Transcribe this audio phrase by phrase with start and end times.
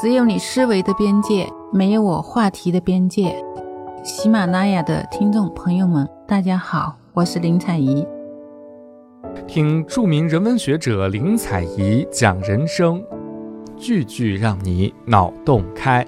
[0.00, 3.36] 只有你思维的边界，没有我话题的边界。
[4.02, 8.06] 喜马拉雅的听众朋友们，大家好，我是林采宜。
[9.46, 13.04] 听著名人文学者林采宜讲人生，
[13.76, 16.06] 句句让你脑洞开。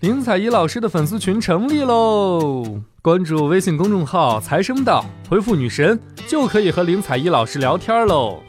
[0.00, 2.82] 林采宜老师的粉丝群成立喽！
[3.00, 8.40] 关注微信公众号“财生道”，回复“女神”就可以和林采宜老师聊天喽。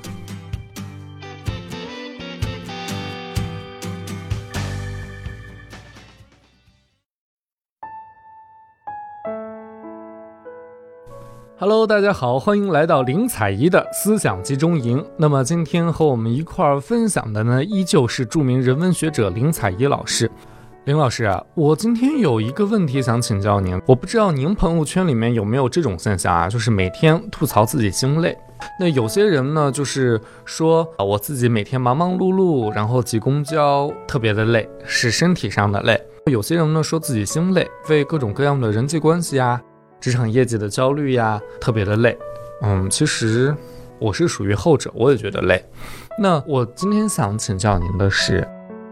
[11.62, 15.06] Hello，大家好，欢迎来到林采宜的思想集中营。
[15.16, 20.28] 那么今天和我们一块儿分享的呢，依旧是著名人文学者林采宜老师。
[20.86, 28.36] 林老师啊，我今天有一个问题想请教您，我不知道您朋友圈里面有没有这种现象啊，就是每天吐槽自己心累。
[28.80, 36.02] 那有些人呢，就是说啊，我自己每天忙忙碌碌，然后挤公交特别的累，是身体上的累。
[36.26, 39.62] 有些人呢，说自己心累，为各种各样的人际关系啊。
[40.02, 42.18] 职场业绩的焦虑呀，特别的累。
[42.64, 43.56] 嗯，其实
[44.00, 45.64] 我是属于后者，我也觉得累。
[46.20, 48.46] 那我今天想请教您的是，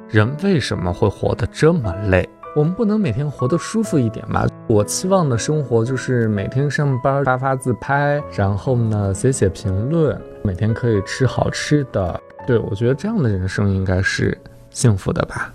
[0.07, 2.29] 人为什么会活得这么累？
[2.55, 4.45] 我们不能每天活得舒服一点吗？
[4.67, 12.19] 我期望的生活就是每天上班发发自拍，然后呢写写评论，每天可以吃好吃的。
[12.47, 14.35] 对我觉得这样的人生应该是
[14.69, 15.53] 幸福的吧。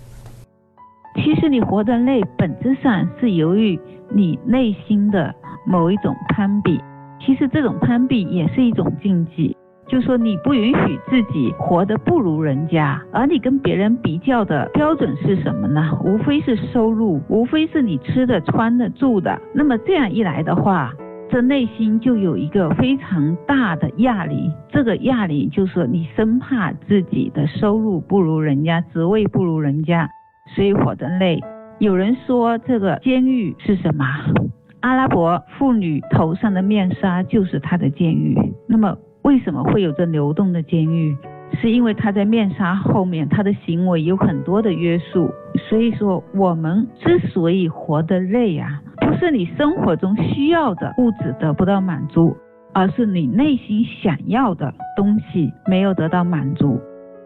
[1.15, 5.33] 其实你活得累，本质上是由于你内心的。
[5.65, 6.79] 某一种攀比，
[7.19, 9.55] 其实这种攀比也是一种禁忌。
[9.87, 15.95] 就说你不允许自己活得不如人家，而你跟别人比较的标准是什么呢？
[16.03, 19.39] 无非是收入，无非是你吃的、穿的、住的。
[19.53, 20.91] 那么这样一来的话，
[21.29, 24.51] 这内心就有一个非常大的压力。
[24.69, 30.09] 这个压力就是你生怕自己的收入不如人家，职位不如人家，
[30.55, 31.39] 所以活得累。
[31.77, 34.03] 有人说这个监狱是什么？
[34.85, 38.37] 阿拉伯妇女头上的面纱就是她的监狱。
[38.69, 41.17] 那么，为什么会有这流动的监狱？
[41.59, 45.27] 是因为她在面纱后面，她的行为有很多的约束。
[45.67, 52.37] 所以说，我们之所以活得累啊，不是你生活中需要的物质得不到满足，
[52.71, 56.79] 而是你内心想要的东西没有得到满足。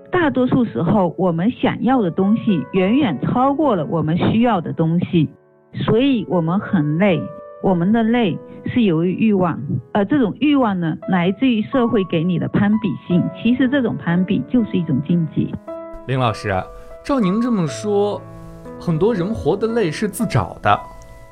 [0.10, 5.28] 大多数时候，我们想要的东西远远超过了我们需要的东西，
[5.74, 7.22] 所以我们很累。
[7.62, 8.38] 我们的累
[8.68, 9.60] 是由于欲望，
[9.92, 13.22] 而这种欲望呢，来自于社会给你的攀比性。
[13.36, 15.54] 其实这种攀比就是一种禁忌。
[16.08, 16.54] 林老师，
[17.04, 18.22] 照您这么说，
[18.80, 20.80] 很多人活得累是自找的，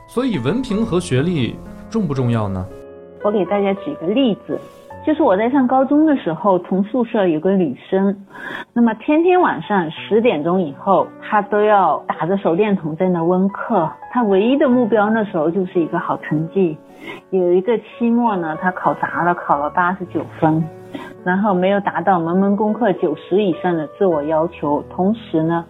[0.09, 1.55] 所以文凭和学历
[1.89, 2.66] 重不重要呢？
[3.23, 4.59] 我给大家举个例子。
[5.07, 8.13] 就是我在上高中的时候，同宿舍有个女生，
[8.73, 13.90] 那么天天晚上十点钟以后，她都要打着手电筒在那温课。
[14.12, 16.78] 她唯一的目标那时候就是一个好成绩。
[17.29, 20.62] 有一个期末呢，她考砸了，考了八十九分，
[21.23, 25.63] 然后没有达到门门功课九十以上的自我要求，同时呢，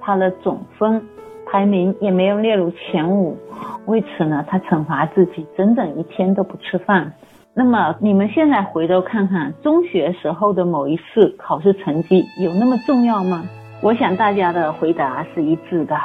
[0.00, 1.00] 她的总分
[1.46, 3.38] 排名也没有列入前五。
[3.86, 7.12] 为此呢，她惩罚自己，整整一天都不吃饭。
[7.52, 13.44] 那么你们现在回头看看中学时候的某一次考试成绩有那么重要吗？
[13.82, 15.96] 我想大家的回答是一致的。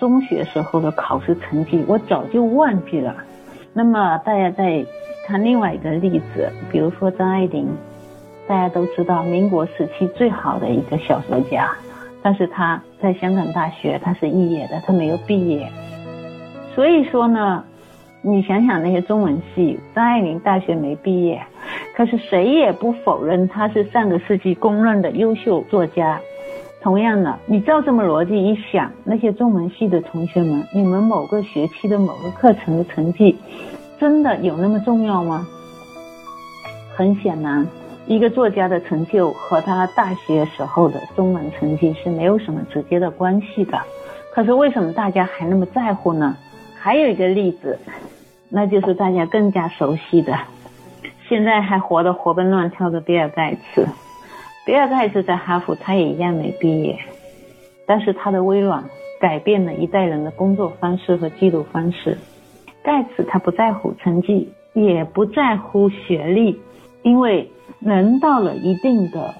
[0.00, 3.14] 中学时候的考试成绩我早就忘记了。
[3.72, 4.84] 那么大家再
[5.26, 7.68] 看另外一个例子，比如说张爱玲，
[8.48, 11.70] 大家都知道民国时期最好的一个小说家，
[12.20, 15.70] 但是他在香港大学他是肄业的，他没有毕业。
[16.74, 17.64] 所以说呢。
[18.26, 21.44] 你想想那些中文系，张爱玲大学没毕业，
[21.94, 26.18] 可是谁也不否认她是上个世纪公认的优秀作家。
[26.80, 33.36] 同样的，你照这么逻辑一想，那些中文系的同学们，你们某个学期的某个课程的成绩，
[34.00, 35.46] 真的有那么重要吗？
[36.96, 37.66] 很显然，
[38.06, 43.78] 一个作家的成就和他大学时候的中文成绩是没有什么直接的关系的。
[44.32, 46.34] 可是为什么大家还那么在乎呢？
[46.74, 47.78] 还有一个例子。
[48.56, 50.38] 那就是大家更加熟悉的，
[51.28, 53.84] 现在还活得活蹦乱跳的比尔盖茨。
[54.64, 56.96] 比尔盖茨在哈佛，他也一样没毕业，
[57.84, 58.84] 但是他的微软
[59.20, 62.16] 改变了一代人的工作方式和记录方式。
[62.84, 66.60] 盖茨他不在乎成绩，也不在乎学历，
[67.02, 67.50] 因为
[67.80, 69.34] 人到了一定的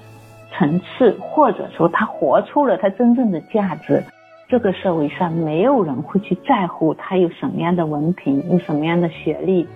[0.51, 4.03] 层次，或者说他活出了他真正的价值。
[4.47, 9.67] 这个社会上没有人会去在乎他有什么样的文凭，有什么样的学历，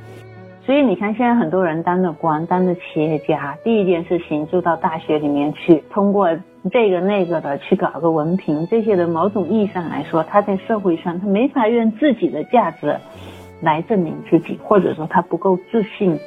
[0.63, 6.29] 所以你看，现在很多人当了官、当了企业家，第一件事情就到大学里面去，通过
[6.71, 12.95] 这个那个的去搞个文凭，这些的某种意义上来说，他在社会上他没法用自己的价值
[13.61, 16.19] 来证明自己，或者说他不够自信，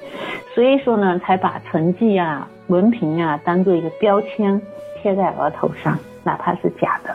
[0.53, 4.61] 所以说呢，才把成绩啊、文凭啊当做一个标签
[5.01, 7.15] 贴在额头上，哪怕是假的。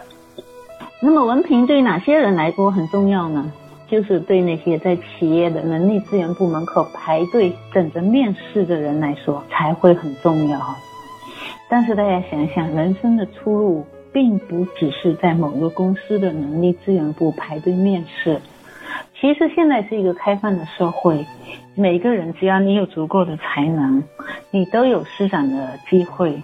[0.99, 3.51] 那么文凭对哪些人来说很重要呢？
[3.87, 10.59] 就是对那些在企业的人力资源部门口排队等着面试的人来说才会很重要。
[11.69, 18.41] 但是大家想想，人生的出路并不只是在某个公司的人力资源部排队面试。
[19.19, 21.25] 其实现在是一个开放的社会，
[21.75, 24.03] 每个人只要你有足够的才能，
[24.51, 26.41] 你都有施展的机会。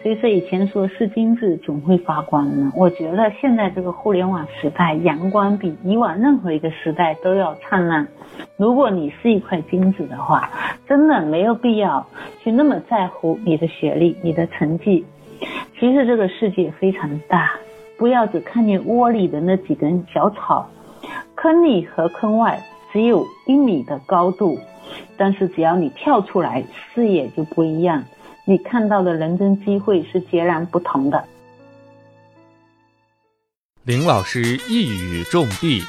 [0.00, 8.06] 所以说以前说是金子总会发光呢，我觉得现在这个互联网时代，阳光比以往任何一个时代都要灿烂。
[8.56, 10.50] 如果你是一块金子的话，
[10.86, 12.06] 真的没有必要
[12.42, 15.04] 去那么在乎你的学历、你的成绩。
[15.78, 17.52] 其实这个世界非常大，
[17.98, 20.70] 不要只看见窝里的那几根小草，
[21.34, 22.62] 坑里和坑外
[22.92, 24.58] 只有一米的高度，
[25.16, 26.64] 但是只要你跳出来，
[26.94, 28.04] 视野就不一样。
[28.48, 31.22] 你看到的人生机会是截然不同的。
[33.84, 35.84] 林老师一语中的。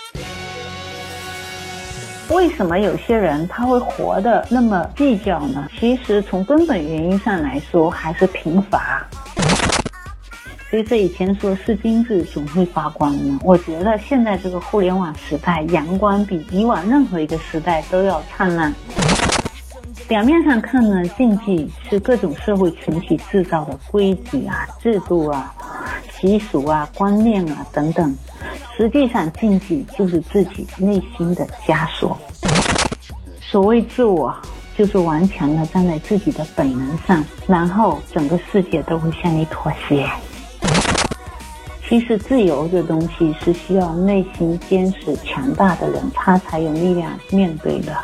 [2.30, 5.70] 为什么有些人他会活得那么计较呢？
[5.80, 9.08] 其实从根本原因上来说，还是贫乏。
[10.70, 18.76] 所以这以前说是金子总会发光呢，我觉得现在这个互联网时代，阳光比以往任何一个时代都要灿烂。
[20.10, 25.54] 表面上看呢，禁忌是各种社会群体制造的规矩啊、制度啊、
[26.12, 28.18] 习俗啊、观念啊等等。
[28.76, 32.18] 实际上，禁忌就是自己内心的枷锁。
[33.40, 34.36] 所谓自我，
[34.76, 40.10] 就是顽强的站在自己的本能上，然后整个世界都会向你妥协。
[41.88, 47.96] 其实，自由这东西是需要内心坚实强大的人，他才有力量面对的。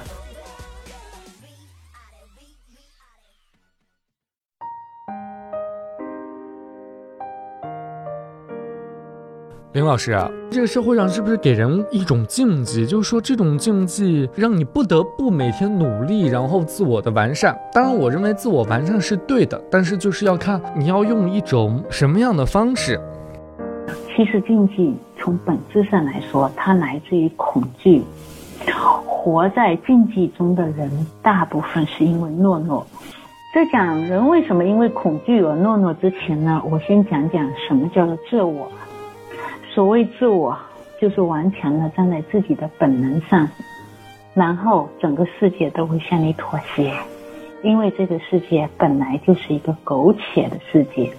[9.75, 10.17] 林老师，
[10.49, 12.87] 这个社会上是不是给人一种禁忌？
[12.87, 17.53] 就是说，这种禁忌让你不得不每天努力，然后自我的完善。
[17.73, 22.97] 当然，我认为自我完善是对的，但是就是要看你要用一种什么样的方式。
[24.15, 28.01] 其实，禁忌从本质上来说，它来自于恐惧。
[29.05, 30.89] 活在禁忌中的人，
[31.21, 32.87] 大部分是因为懦弱。
[33.53, 38.71] 在讲人为什么因为恐惧而懦弱之前呢，我先讲讲什么叫做自我。
[39.75, 40.57] 所谓自我，
[41.01, 43.45] 就是顽强的站在自己的本能上，
[44.33, 46.93] 然后整个世界都会向你妥协，
[47.61, 51.11] 因为这个世界本来就是一个苟且的世界。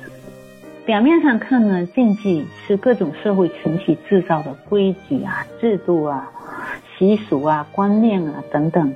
[0.87, 6.33] 表面上看呢，禁忌是各种社会群体制造的规矩啊、制度啊、
[6.97, 8.95] 习俗啊、观念啊等等，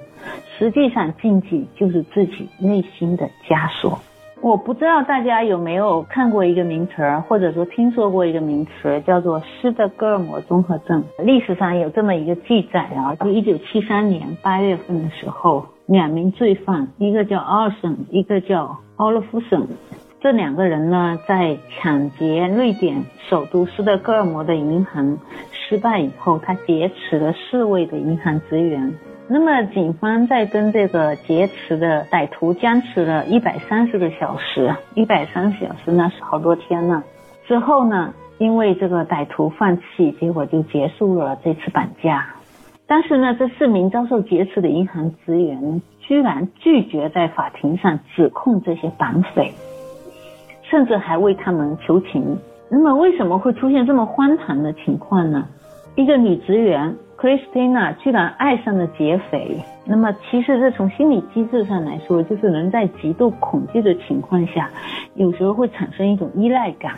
[0.56, 3.98] 实际上禁忌就是自己内心的枷锁。
[4.42, 11.04] 我不知道大家有没有看过一个名词，或者说听说过一个名词，叫做斯德哥尔摩综合症。
[11.19, 19.69] 历史上有这么一个记载啊，就一九七三年八月份的时候，两名罪犯，一个叫奥尔森，一个叫奥勒夫森，
[20.22, 25.18] 这两个人呢，在抢劫瑞典首都斯德哥尔摩的银行
[25.52, 28.90] 失败以后，他劫持了四位的银行职员。
[29.32, 37.00] 那么，警方在跟这个劫持的歹徒僵持了一百三十个小时，一百三十小时那是好多天呢。
[37.46, 42.26] 之后呢，因为这个歹徒放弃，结果就结束了这次绑架。
[42.88, 49.52] 但是呢，这四名遭受劫持的银行职员居然拒绝在法庭上指控这些绑匪，
[50.68, 52.37] 甚至还为他们求情。
[52.68, 55.46] 那么，为什么会出现这么荒唐的情况呢？
[55.94, 56.92] 一个女职员。
[57.20, 64.70] Christina 居然爱上了劫匪，那么其实这从心理机制上来说，就是人在极度恐惧的情况下，
[65.16, 66.94] 有时候会产生一种依赖感，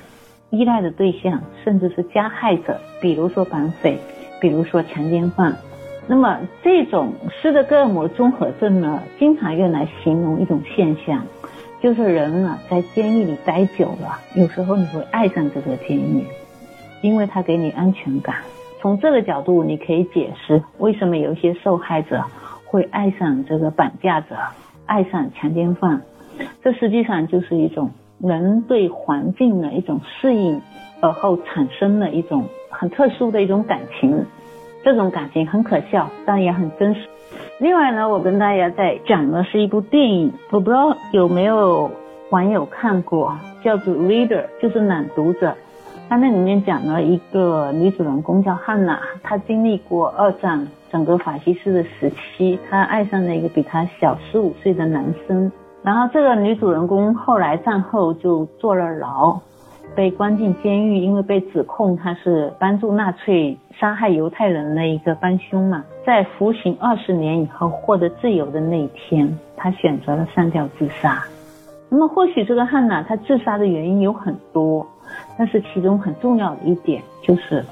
[0.50, 3.98] 依赖的对象甚至是加害者，比如说绑匪，
[4.40, 5.56] 比如说强奸犯。
[6.06, 11.26] 那么这种斯德哥尔摩综合症呢，经常用来形容一种现象，
[11.82, 16.24] 就是人啊在监狱里待久了，有时候你会爱上这个监狱，
[17.00, 18.36] 因为它给你安全感。
[18.82, 22.20] 从这个角度，你可以解释为什么有一些受害者
[22.66, 24.34] 会爱上这个绑架者，
[24.86, 26.02] 爱上强奸犯。
[26.64, 30.60] 这实际上就是一种人对环境的一种适应，
[31.00, 34.26] 而后产生的一种很特殊的一种感情。
[34.82, 37.02] 这种感情很可笑，但也很真实。
[37.60, 41.88] 另外呢，我跟大家在讲的是一部电影，我不知道有没有
[42.30, 45.54] 网友看过，叫做《Reader》，就是朗读者。
[46.12, 55.50] 它那里面讲了一个女主人公叫汉娜，她经历过二战整个法西斯的时期，她爱上了一个比她小十五岁的男生。
[55.82, 59.40] 然后这个女主人公后来战后就坐了牢，
[59.94, 65.82] 被关进监狱，因为被指控她是帮助纳粹杀害犹太人的一个帮凶嘛。
[66.04, 71.24] 在服刑二十年以后获得自由的那一天，她选择了上吊自杀。
[71.94, 74.86] 那么或许这个汉娜她自杀的原因有很多，
[75.36, 77.62] 但是其中很重要的一点就是，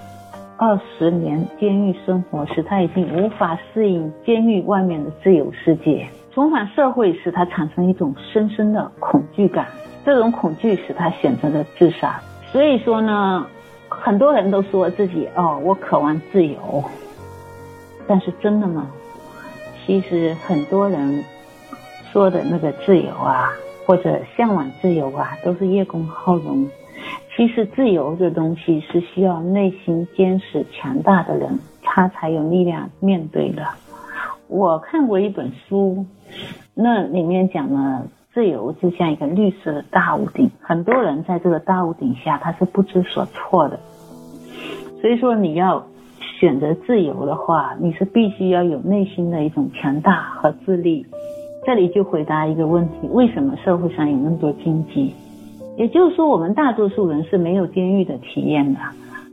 [0.59, 6.07] 二十年监狱生活使她已经无法适应监狱外面的自由世界。
[6.35, 9.67] 重返社会使她产生一种深深的恐惧感，
[10.05, 12.21] 这种恐惧使她选择了自杀。
[12.53, 13.47] 所以说呢，
[13.89, 16.85] 很多人都说自己哦，我渴望自由，
[18.07, 18.87] 但是真的吗？
[19.87, 21.25] 其实很多人
[22.13, 23.49] 说的那个自由啊，
[23.91, 26.65] 或者向往自由啊，都是叶公好龙。
[27.37, 33.67] 其实自由这东西是需要内心坚实强大的人，他才有力量面对的。
[34.47, 36.07] 我看过一本书，
[36.73, 43.81] 那里面讲了自由就像一个绿色的大屋顶，很多人在这个大屋顶下他是不知所措的。
[45.01, 45.85] 所以说你要
[46.39, 51.05] 选择自由的话，你是必须要有内心的一种强大和自立。
[51.71, 55.15] 这里就回答一个问题：为什么社会上有那么多荆棘？
[55.77, 58.81] 也就是说，我们大多数人是没有监狱的体验的。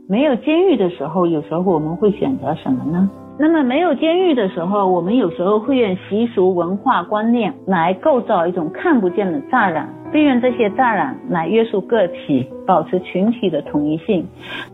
[0.08, 3.10] 没有监狱的时候，有时候我们会选择什么呢？
[3.40, 14.24] 那么没有监狱的时候，我们有时候会用习俗、文化观念来构造一种看不见的栅栏，并用这些栅栏来约束个体，保持群体的统一性。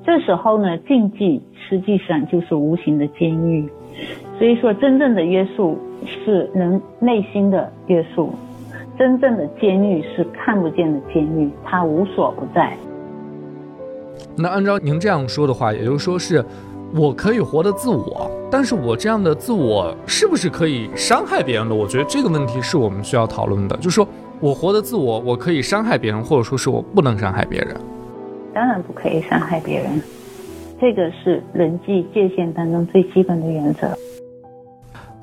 [0.05, 3.67] 这时候呢，禁忌实际上就是无形的监狱。
[4.39, 8.33] 所以说，真正的约束是人内心的约束，
[8.99, 12.77] 真正的监狱是看不见的监狱，它无所不在。
[14.37, 16.45] 那按照您这样说的话，也就是说是。
[16.97, 21.75] 我可以活得自我，但是我这样的自我是不是可以伤害别人的？
[21.75, 23.77] 我觉得这个问题是我们需要讨论的。
[23.79, 24.07] 就是说
[24.39, 27.75] 我活得自我，我可以伤害别人，或者说是我不能伤害别人。
[28.53, 30.01] 当然不可以伤害别人，
[30.81, 33.89] 这个是人际界限当中最基本的原则。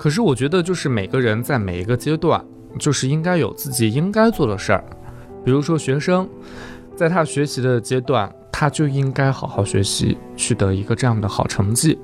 [0.01, 2.43] 可是我觉得，就是每个人在每一个阶段，
[2.79, 4.83] 就是应该有自己应该做的事儿。
[5.45, 6.27] 比如说学生，
[6.95, 8.27] 在他学习的阶段。
[8.51, 11.97] 他就应该好好学习，取得一个这样的好成绩。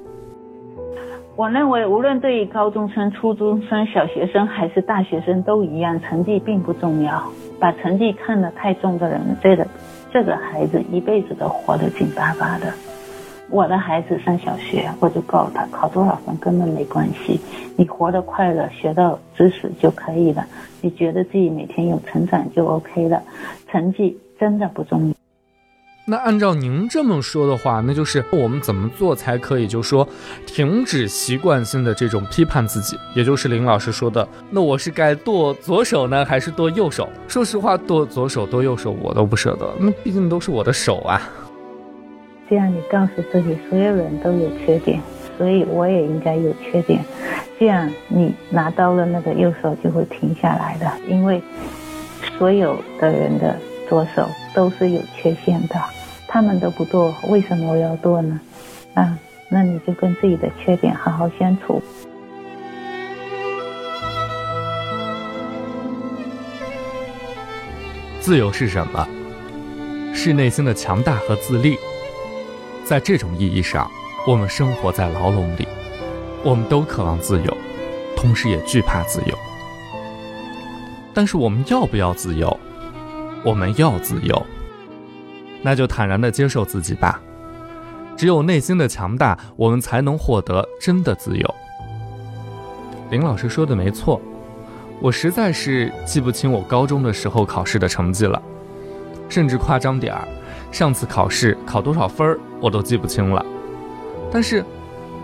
[1.35, 7.23] 我认为，无论对于高中生、初中生、小学生还是大学生都一样，成绩并不重要。
[7.59, 9.67] 把成绩看得太重的人，这个
[10.11, 12.73] 这个孩子一辈子都活得紧巴巴的。
[13.49, 17.39] 我的孩子上小学，我就告诉他，考多少分根本没关系，
[17.75, 20.45] 你活得快乐，学到知识就可以了。
[20.81, 23.21] 你觉得自己每天有成长就 OK 了，
[23.71, 25.13] 成绩真的不重要。
[26.09, 30.07] 那按照您这么说的话，那就是我们怎么做才可以，就说
[30.45, 37.09] 停止习惯性的这种批判自己，也就是林老师说的，那我是该剁左手呢，还是剁右手？
[37.27, 41.21] 说实话，剁左手、剁右手，我都不舍得，那毕竟都是我的手啊。
[42.49, 45.01] 这样你告诉自己，所有人都有缺点，
[45.37, 47.03] 所以我也应该有缺点，
[47.59, 51.41] 这样你拿刀了那个右手就会停下来的，因为
[52.37, 53.55] 所有的人的
[53.89, 55.75] 左手都是有缺陷的。
[56.29, 58.39] 他们都不剁，为什么我要剁呢？
[58.93, 59.17] 啊，
[59.49, 61.81] 那你就跟自己的缺点好好相处。
[68.19, 69.07] 自由是什么？
[70.13, 71.77] 是内心的强大和自立。
[72.87, 73.91] 在这种意义上，
[74.25, 75.67] 我们生活在牢笼里，
[76.41, 77.57] 我们都渴望自由，
[78.15, 79.37] 同时也惧怕自由。
[81.13, 82.57] 但是我们要不要自由？
[83.43, 84.41] 我们要自由。
[85.61, 87.19] 那就坦然地接受自己吧。
[88.15, 91.55] 只有内心的强大，我们才能获得真的自由。
[93.09, 94.21] 林老师说的没错，
[95.01, 98.41] 我实在是记不清我高中的时候考试的成绩了，
[99.27, 100.25] 甚至夸张点儿，
[100.71, 103.45] 上次考试考多少分儿我都记不清了。
[104.31, 104.63] 但是，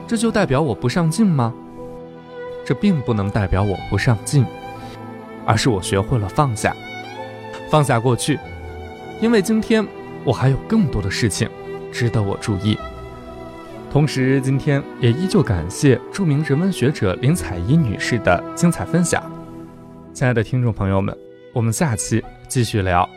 [0.08, 1.54] 这就代表我不上进吗？
[2.66, 4.46] 这并不能代表我不上进，
[5.46, 6.76] 而是我学会了放下，
[7.70, 8.40] 放下过去，
[9.22, 9.86] 因为今天。
[10.26, 11.50] 我还有更多的事情
[11.92, 12.78] 值得我注意。
[13.92, 19.22] 同时，今天也依旧感谢著名人文学者林采宜女士的精彩分享。
[20.14, 21.14] 亲爱的听众朋友们，
[21.52, 23.10] 我们下期继续聊。